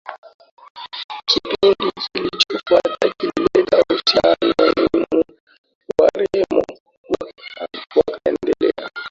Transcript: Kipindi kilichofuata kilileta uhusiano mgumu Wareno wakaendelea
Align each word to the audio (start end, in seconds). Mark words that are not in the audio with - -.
Kipindi 1.27 1.89
kilichofuata 2.13 3.09
kilileta 3.17 3.77
uhusiano 3.87 4.53
mgumu 4.77 5.23
Wareno 5.99 6.63
wakaendelea 7.95 8.89